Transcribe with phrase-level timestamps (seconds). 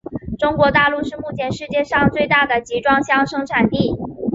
[0.39, 3.95] 中国大陆是目前世界上最大的集装箱生产地。